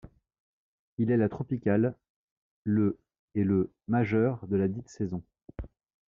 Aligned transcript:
Il 0.97 1.11
est 1.11 1.17
la 1.17 1.29
tropicale, 1.29 1.95
le 2.63 2.97
et 3.35 3.43
le 3.43 3.71
majeur 3.87 4.47
de 4.47 4.55
ladite 4.57 4.89
saison. 4.89 5.21